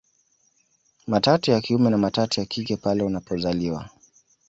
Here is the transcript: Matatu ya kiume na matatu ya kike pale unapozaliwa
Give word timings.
Matatu 1.07 1.51
ya 1.51 1.61
kiume 1.61 1.89
na 1.89 1.97
matatu 1.97 2.39
ya 2.39 2.45
kike 2.45 2.77
pale 2.77 3.03
unapozaliwa 3.03 3.89